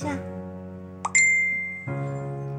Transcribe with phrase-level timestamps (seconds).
[0.00, 0.08] 下。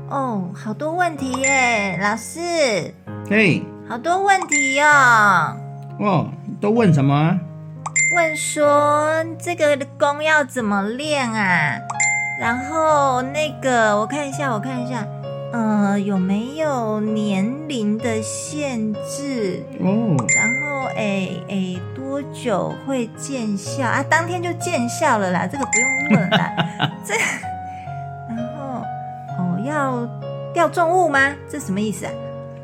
[0.09, 2.93] 哦，好多问题耶，老师，
[3.29, 5.55] 嘿，好多问题哦。
[5.99, 6.27] 哦，
[6.59, 7.39] 都问什么啊？
[8.15, 11.79] 问说这个功要怎么练啊？
[12.39, 15.07] 然后那个我看一下，我看一下，
[15.53, 19.63] 呃，有没有年龄的限制？
[19.79, 21.79] 哦，然后诶诶，
[22.21, 24.03] 多久会见效啊？
[24.07, 26.53] 当天就见效了啦， 这个不用问啦。
[27.03, 27.15] 这，
[28.29, 28.83] 然后
[29.37, 30.07] 哦，要
[30.53, 31.19] 掉重物吗？
[31.49, 32.11] 这什么意思啊？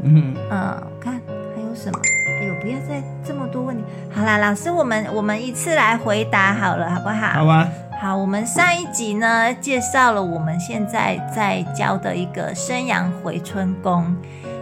[0.04, 1.14] 嗯，嗯，我看
[1.56, 2.00] 还有什么？
[2.40, 3.84] 哎呦，不要再这么多问题。
[4.14, 7.28] 好啦，老师，我们我们一次来回答好了，好不好？
[7.40, 7.68] 好吧，
[8.00, 14.16] 好，我们上一集呢介绍了我们现在在教的一个生阳回春功。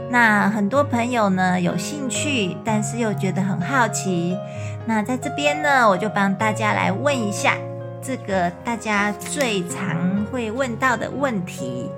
[0.10, 4.38] 那很多朋友呢有兴趣，但是又觉得很好奇。
[4.86, 7.56] 那在这边呢，我就帮大家来问一下
[8.02, 11.90] 这个大家最常会问到的问题。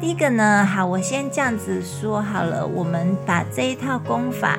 [0.00, 4.58] 第一个呢，好，我先这样子说好了，我们把这一套功法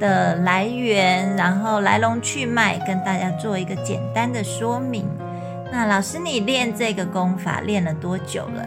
[0.00, 5.06] 的来源，然后来龙去脉，跟大家做一个简单的说明。
[5.70, 8.66] 那老师，你练这个功法练了多久了？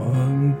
[0.00, 0.54] 嗯，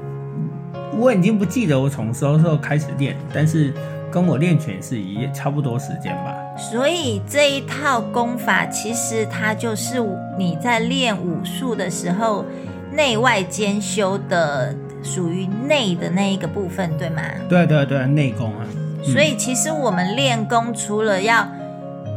[0.98, 3.72] 我已经不记得我从什么时候开始练，但是
[4.10, 6.34] 跟我练拳是一差不多时间吧。
[6.56, 10.02] 所以这一套功法，其实它就是
[10.38, 12.44] 你在练武术的时候
[12.92, 17.22] 内外兼修的，属于内的那一个部分，对吗？
[17.48, 18.64] 对对对，内功啊。
[18.70, 21.46] 嗯所以其实我们练功除了要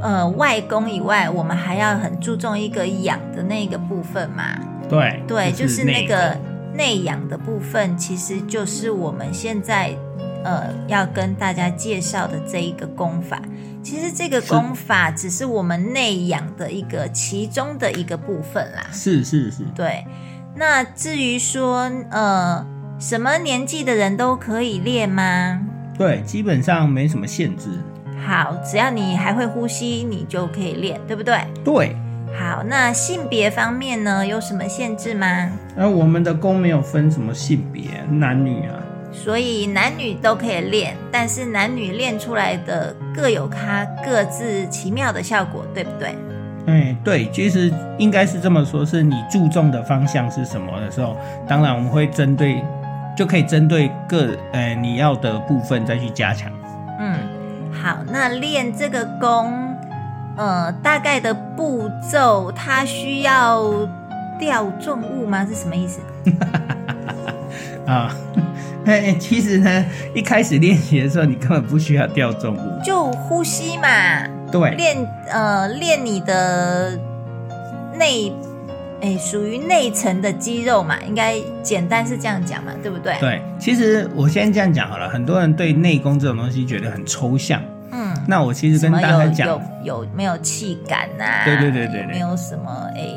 [0.02, 4.58] 呃外功以外，我们还要很注重一个养的那个部分嘛。
[4.88, 6.40] 对对，就是那内个功
[6.78, 9.94] 内养的部分，其实就是我们现在
[10.44, 13.42] 呃要跟大家介绍的这一个功法。
[13.84, 18.86] 其实这个功法只是我们内养的一个其中的一个部分啦。
[18.92, 20.06] 是是是，对，
[20.56, 22.66] 那至于说呃
[23.00, 25.62] 什么年纪的人都可以练吗？
[25.98, 27.70] 对，基本上没什么限制。
[28.26, 31.40] 好，只要你还会呼吸，你就可以练，对不对？
[31.64, 31.96] 对，
[32.34, 35.50] 好，那性别方面呢，有什么限制吗？
[35.78, 38.76] 而我们的功没有分什么性别，男女啊。
[39.12, 46.16] 所以男女都可以练，但是男女练出来的各有它各自奇妙的效果，对不对？
[46.68, 51.18] 哎，对，其实应该是这么说，是你注重的方向是什么的时候，
[51.48, 52.62] 当然我们会针对，
[53.18, 56.52] 就可以针对各呃你要的部分再去加强。
[57.00, 57.18] 嗯，
[57.72, 59.67] 好，那练这个功，
[60.38, 63.64] 呃，大概的步骤，它需要
[64.40, 65.46] 吊重物吗？
[65.46, 66.00] 是什么意思？
[67.88, 68.14] 啊，
[68.86, 72.84] 哎，其实呢，一开始练习的时候，你根本不需要吊重物。
[72.84, 73.88] 就呼吸嘛，
[74.52, 74.98] 对，练
[75.30, 76.98] 呃练你的
[77.98, 78.32] 内，
[79.02, 83.16] 哎，属于内层的肌肉嘛，应该简单是这样讲嘛，对不对？
[83.20, 87.62] 对，其实我先这样讲好了，很多人对内功这种东西觉得很抽象。
[87.92, 92.02] 嗯，那我其实跟大家讲有，有没有气感呐、对对对对对。
[92.02, 93.14] 有没有什么哎，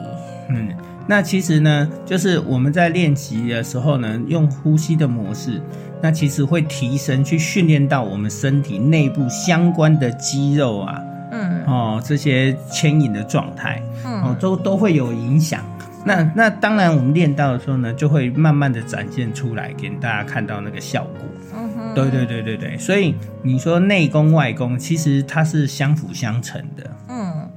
[0.49, 0.69] 嗯，
[1.07, 5.61] 那其实呢，就是我们在练习的时候呢，用呼吸的模式，
[6.01, 11.03] 那其实会提升，去训练到我们身体内部相关的肌肉啊，
[11.33, 11.65] 嗯。
[11.67, 14.23] 哦，这些牵引的状态，嗯。
[14.23, 15.63] 哦嗯，都都会有影响。
[16.03, 21.21] 那那当然，我们练到的时候呢，就会慢慢的展现出来，给大家看到那个效果。
[21.55, 26.91] 嗯哼，对对对对对，所以你说内功外功，其实它是相辅相成的。
[27.09, 27.51] 嗯，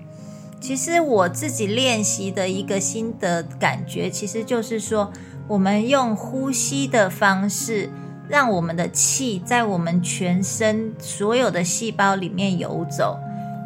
[0.60, 5.12] 其实我自己练习的一个心得感觉，其实就是说，
[5.48, 7.90] 我们用呼吸的方式，
[8.30, 13.20] 让我们的气在我们全身所有的细胞里面游走，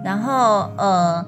[0.03, 1.23] 然后呃，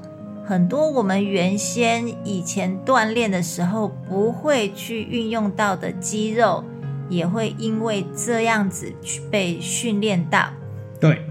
[0.46, 6.64] 很多我们原先以前锻炼的时候不会去运用到的肌肉，
[7.10, 10.50] 也会因为这样子去被训练到。
[11.00, 11.22] 对，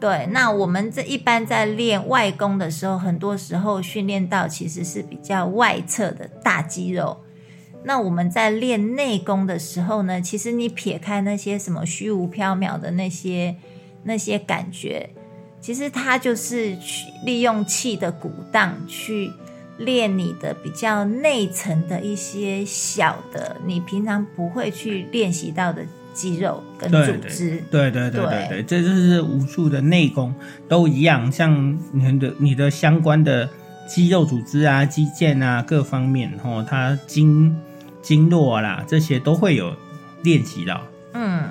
[0.00, 7.18] 对，那我们这一般在练外功的时候，很多时候训练到其实是比较外侧的大肌肉。
[7.84, 13.54] 那我们在练内功的时候呢，其实你撇开那些什么虚无缥缈的那些
[14.02, 15.10] 那些感觉，
[15.60, 19.30] 其实它就是去利用气的鼓荡去
[19.78, 25.82] 练你的比较内层的一些小的，你平常不会去练习到的
[26.12, 27.62] 肌肉跟对组织。
[27.70, 30.34] 对对对对对对，这就是武术的内功
[30.68, 33.48] 都一样，像你的你的相关的
[33.88, 37.56] 肌肉组织啊、肌腱啊各方面，哦，它经
[38.02, 39.72] 经络啦这些都会有
[40.22, 40.82] 练习到。
[41.14, 41.48] 嗯，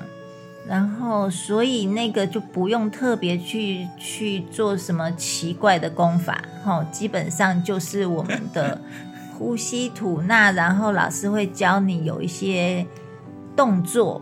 [0.66, 8.80] 然后所以那个就不用特别去去做什么奇怪的功法， 哈、基本上就是我们的
[9.38, 12.86] 呼吸吐纳，然后老师会教你有一些
[13.56, 14.20] 动作，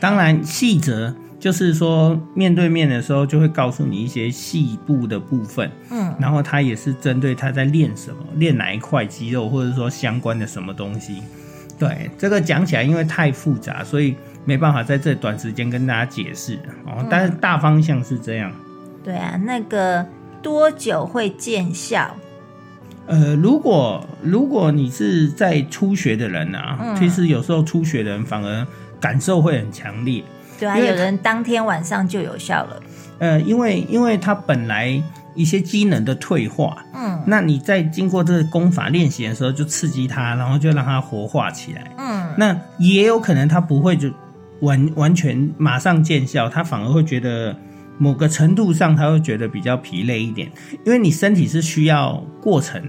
[0.00, 11.22] 当然，细则就是说面对面的时候就会告诉你一些细部的部分，嗯，然后他也是针对他在练什么，练哪一块肌肉，或者说相关的什么东西。
[11.78, 14.14] 对，这个讲起来因为太复杂，所以
[14.44, 17.04] 没办法在这短时间跟大家解释哦。
[17.10, 18.52] 但是大方向是这样。
[19.04, 20.06] 对啊，那个
[20.40, 22.14] 多久会见效？
[23.08, 28.66] 呃，如果如果你是在初学的人啊，嗯其实有时候初学的人反而
[29.00, 30.22] 感受会很强烈。
[30.60, 32.82] 对啊，有人当天晚上就有效了，
[33.18, 35.02] 呃，因为因为他本来
[35.34, 37.22] 一些机能的退化，嗯。
[37.26, 41.90] 那你在经过这个功法练习的时候，就刺激它，然后就让它活化起来。
[41.98, 44.10] 嗯，那也有可能它不会就
[44.60, 47.56] 完完全马上见效，它反而会觉得
[47.98, 50.50] 某个程度上他会觉得比较疲累一点，
[50.84, 52.82] 因为你身体是需要过程，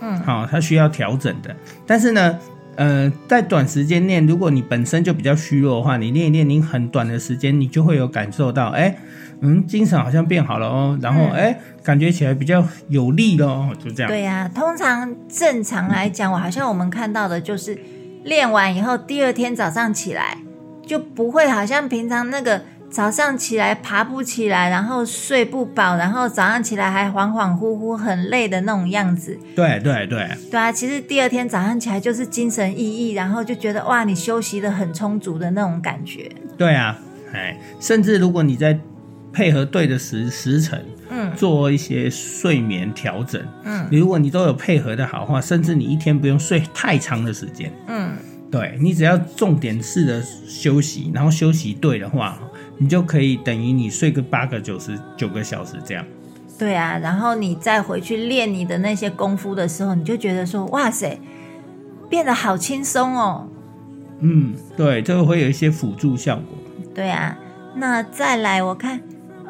[0.00, 0.18] 嗯。
[0.20, 1.54] 好、它需要调整的。
[1.86, 2.38] 但是呢，
[2.74, 8.96] 呃，在短时间练，如果你本身就比较虚弱的话，你练一练，你很短的时间，你就会有感受到，哎，
[9.40, 14.10] 嗯，精神好像变好了哦，然后嗯哎，感觉起来比较有力了哦，就这样。
[14.10, 17.78] 对呀、通常正常来讲，我好像我们看到的就是
[18.24, 20.38] 练完以后，第二天早上起来
[20.84, 29.38] 就不会好像平常那个早上起来爬不起来，然后睡不饱，然后早上起来还恍恍惚惚、很累的那种样子。
[29.54, 36.30] 对对对，对啊，其实第二天早上起来就是精神奕奕，然后就觉得哇，你休息的很充足的那种感觉。
[36.56, 36.98] 对啊，
[37.34, 38.78] 哎，甚至如果你在
[39.36, 48.14] 配合对的时时辰，嗯做一些睡眠调整，嗯如果你都有配合的好话，甚至你一天不用睡太长的时间，嗯，
[48.50, 52.38] 对你只要重点式的休息，然后休息对的话，
[52.78, 56.02] 你就可以等于你睡个八个九十九个小时这样。
[56.58, 61.20] 对啊，然后你再回去练你的那些功夫的时候，你就觉得说哇塞，
[62.08, 63.46] 变得好轻松哦。
[64.20, 66.56] 嗯，对，这个会有一些辅助效果。
[66.94, 67.36] 对啊，
[67.74, 68.98] 那再来我看，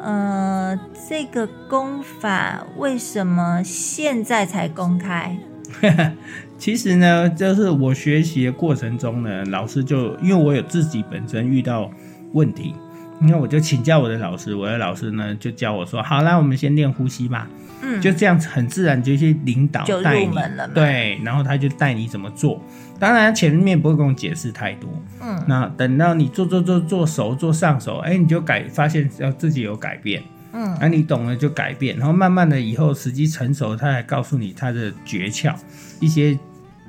[0.07, 5.37] 呃，这个功法为什么现在才公开？
[6.57, 11.91] 其实呢，就是我学习的过程中呢，老师就因为我有自己本身遇到
[12.31, 12.73] 问题，
[13.19, 17.47] 那我就请教我的老师，我的老师呢就教我说，好啦，我们先练呼吸吧，
[17.81, 20.29] 嗯，就这样子很自然就去领导就带你
[20.73, 22.61] 对，然后他就带你怎么做，
[22.99, 24.89] 当然前面不会跟我解释太多，
[25.21, 25.43] 嗯。
[25.47, 30.21] 那等到你做做做做熟做上手，哎，你就改发现要自己有改变。
[30.53, 30.77] 嗯。
[30.79, 35.55] 那、你懂了就改变，然后慢慢的以后时机成熟，他才告诉你他的诀窍，
[35.99, 36.37] 一些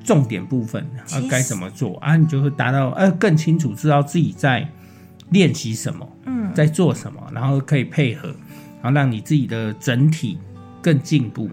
[0.03, 4.67] 重点部分啊该怎么做啊，你就会达到呃更清楚知道自己在
[5.29, 8.29] 练习什么，嗯，在做什么，然后可以配合，
[8.81, 10.37] 然后让你自己的整体
[10.81, 11.49] 更进步。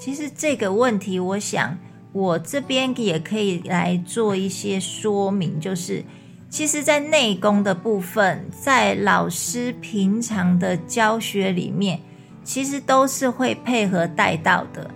[0.00, 1.76] 其实这个问题，我想
[2.12, 6.04] 我这边也可以来做一些说明，就是
[6.48, 12.00] 其实，在内功的部分，在老师平常的教学里面，
[12.42, 14.90] 其实都是会配合带到的，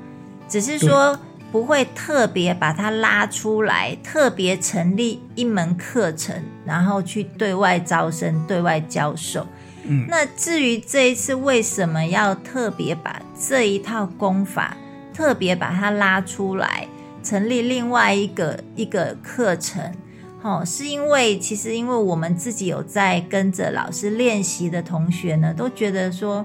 [0.48, 1.18] 只是说
[1.52, 9.46] 不会特别把它拉出来，特别成立一门课程，然后去对外招生、对外教授。
[9.84, 14.76] 嗯那至于这一次为什么要特别把这一套功法
[15.12, 16.86] 特别把它拉出来，
[17.22, 19.92] 成立另外一个一个课程？
[20.40, 26.44] 哦，是因为其实因为我们自己有在跟着老师练习的同学呢，都觉得说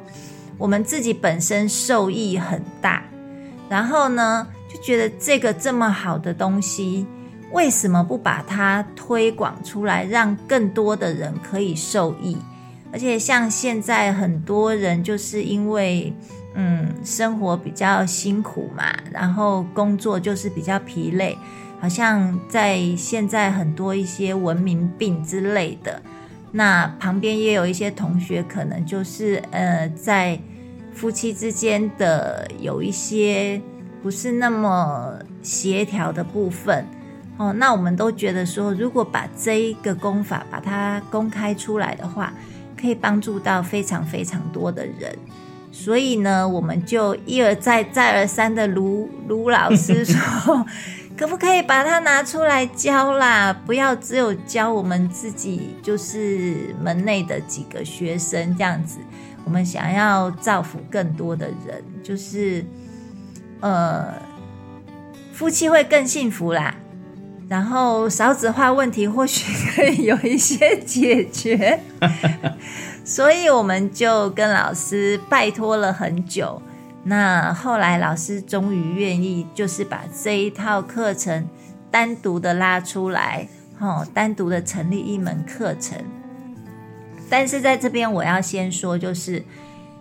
[0.58, 3.04] 我们自己本身受益很大，
[3.70, 7.06] 然后呢就觉得这个这么好的东西，
[7.52, 12.38] 为什么不把它推广出来，让更多的人可以受益？
[12.92, 16.14] 而且像现在很多人就是因为
[16.56, 21.38] 嗯，生活比较辛苦嘛，然后工作就是比较疲累，
[21.80, 26.02] 好像在现在很多一些文明病之类的。
[26.52, 30.40] 那旁边也有一些同学，可能就是呃，在
[30.98, 33.62] 夫妻之间的有一些
[34.02, 35.14] 不是那么
[35.44, 36.84] 协调的部分
[37.38, 37.54] 哦。
[37.54, 42.34] 那我们都觉得说，如果把这一个功法把它公开出来的话，
[42.76, 45.16] 可以帮助到非常非常多的人。
[45.72, 50.66] 所以呢，我们就一而再、再而三的卢卢老师说。
[51.18, 53.52] 可不可以把它拿出来教啦？
[53.66, 59.00] 不要只有教我们自己，就是门内的几个学生这样子。
[59.44, 62.64] 我们想要造福更多的人，就是
[63.62, 64.14] 呃，
[65.34, 66.76] 夫妻会更幸福啦。
[67.50, 71.80] 然后少子化问题或许可以有一些解决，
[73.06, 76.62] 所以我们就跟老师拜托了很久。
[77.10, 81.48] 那后来老师终于愿意，就是把这一套课程
[81.90, 83.48] 单独的拉出来，
[83.80, 85.98] 哦，单独的成立一门课程。
[87.30, 89.42] 但是在这边我要先说，就是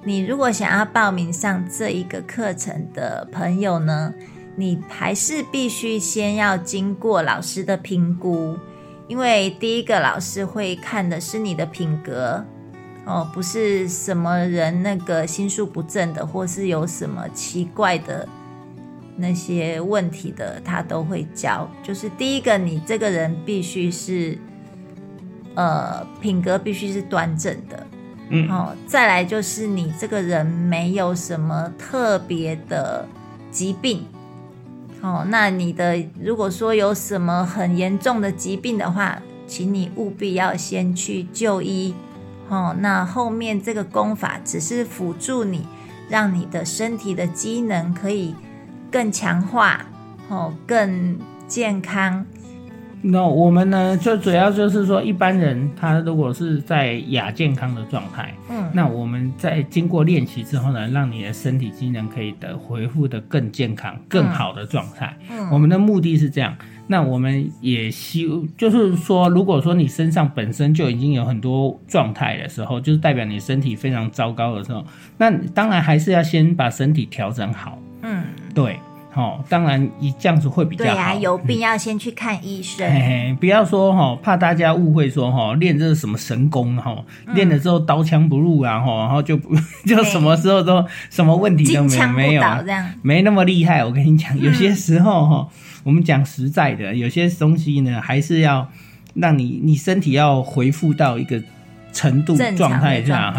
[0.03, 4.13] 你如果想要报名上这一个课程的朋友呢，
[4.57, 8.59] 你还是必须先要经过老师的评估，
[9.07, 12.45] 因为第一个老师会看的是你的品格。
[13.07, 18.29] 哦，不是什么人那个心术不正的，或是有什么奇怪的
[19.17, 21.71] 那些问题的，他都会教。
[21.85, 24.37] 就是第一个，你这个人必须是，
[25.55, 27.87] 呃，品格必须是端正的。
[28.31, 33.07] 嗯，哦，再来就是你这个人没有什么特别的
[33.53, 34.05] 疾病。
[35.01, 41.95] 哦，那你的如果说有什么很严重的疾病的话，请你务必要先去就医。
[42.49, 45.67] 哦，那后面这个功法只是辅助你，
[46.09, 48.35] 让你的身体的机能可以
[48.91, 49.87] 更强化，
[50.29, 52.25] 哦，更健康。
[53.09, 65.17] 那我们呢，就主要就是说，一般人他如果是在亚健康的状态，嗯，那我们在经过练习之后呢，让你的身体机能可以的恢复的更健康、更好的状态。
[65.31, 66.57] 嗯，我们的目的是这样。
[66.89, 74.85] 那我们也希，就是说，如果说你身上本身就已经有很多状态的时候，就是代表你身体非常糟糕的时候，
[75.19, 77.79] 那当然还是要先把身体调整好。
[78.03, 78.79] 嗯，对，
[79.17, 80.93] 哦，当然你这样子会比较好。
[80.93, 82.87] 对啊，有病要先去看医生。
[82.89, 86.97] 嘿嘿，不要说哈，怕大家误会说哈，练这是什么神功哈，
[87.35, 89.37] 练了之后刀枪不入啊哈，然后就
[89.87, 92.43] 就什么时候都什么问题都没有没有，
[93.03, 93.85] 没那么厉害。
[93.85, 95.49] 我跟你讲，有些时候哈。
[95.87, 98.69] 我们讲实在的，有些东西呢，还是要
[99.15, 101.41] 让你你身体要恢复到一个
[101.93, 103.33] 程度状态下，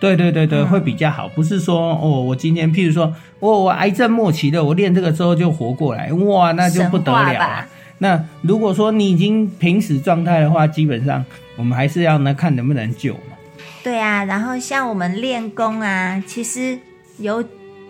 [0.00, 1.28] 对对对对，会比较好。
[1.28, 7.66] 不是说哦，我今天譬如说，我我癌症末期的，我练这个之后就活过来，哇，那就不得了啊。
[7.98, 11.24] 那如果说你已经濒死状态的话，基本上
[11.56, 13.36] 我们还是要呢看能不能救嘛。
[13.82, 16.78] 对啊，然后像我们练功啊，其实
[17.18, 17.44] 有。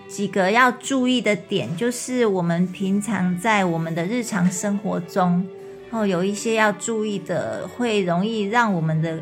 [0.06, 5.44] 几个要注意的点，就是我们平常在我们的日常生活中，
[5.90, 9.18] 哦，有一些要注意的，会容易让我们的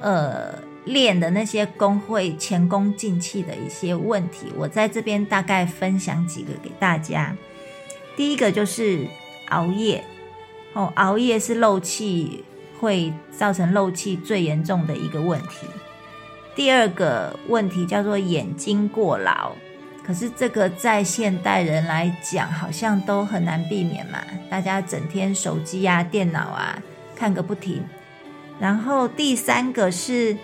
[0.00, 0.54] 呃
[0.88, 4.52] 练的那些功会前功尽弃的一些问题。
[4.56, 7.36] 我在这边大概分享几个给大家。
[8.16, 9.06] 第一个就是
[9.50, 10.02] 熬夜，
[10.72, 12.44] 哦，熬夜是漏气
[12.80, 15.66] 会造成漏气最严重的一个问题。
[16.56, 19.52] 第二个问题叫做眼睛过劳。
[20.04, 24.18] 可是这个在现代人来讲，好像都很难避免嘛。
[24.48, 26.82] 大家整天手机啊、电脑啊
[27.14, 27.84] 看个不停。
[28.58, 30.34] 然后第三个是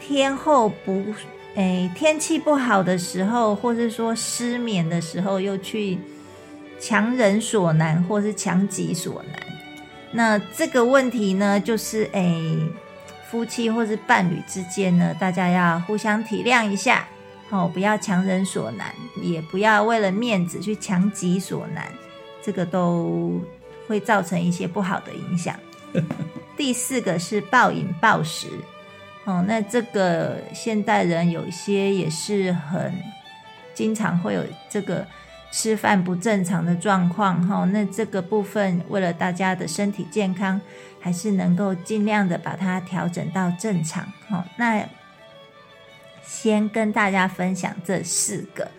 [0.00, 1.04] 天后不，
[1.54, 5.98] 诶，天气不好的时候，或是说失眠的时候，又去
[6.80, 9.40] 强人所难，或是强己所难。
[10.12, 12.58] 那这个问题呢，就是诶，
[13.30, 17.06] 夫妻或是伴侣之间呢，大家要互相体谅一下。
[17.50, 21.92] 哦，不要强人所难，也不要为了面子去强己所难，
[22.40, 23.40] 这个都
[23.88, 25.56] 会造成一些不好的影响。
[26.56, 28.46] 第四个是暴饮暴食，
[29.24, 32.92] 哦，那这个现代人有些也是很
[33.74, 35.06] 经常会有这个
[35.50, 40.60] 吃饭不正常的状况，哈，那这个部分为了大家的身体健康，
[41.00, 44.84] 还是能够尽量的把它调整到正常，哈，那。
[46.22, 48.70] 先跟大家分享这四个。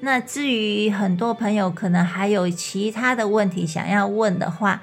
[0.00, 4.82] 那至于很多朋友可能还有其他的问题想要问的话，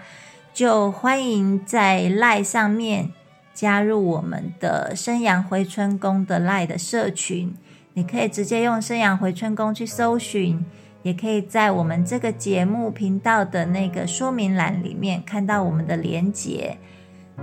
[0.52, 3.12] 就欢迎在赖上面
[3.60, 7.54] 加入我们的生阳回春宫的赖的社群。
[7.94, 10.64] 你可以直接用生阳回春功去搜寻，
[11.04, 16.78] 也可以在我们这个节目频道的那个说明栏里面看到我们的连结。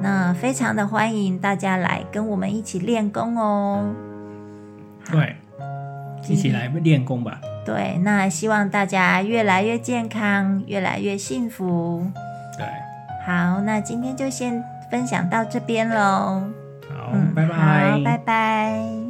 [0.01, 3.95] 那非常的欢迎大家来跟我们一起练功哦。
[5.11, 5.37] 对，
[6.31, 7.39] 一起来练功吧。
[7.63, 12.11] 对，那希望大家越来越健康，越来越幸福。
[12.57, 12.67] 对，
[13.27, 16.43] 好，那今天就先分享到这边喽。
[16.89, 19.06] 好，拜拜，拜拜。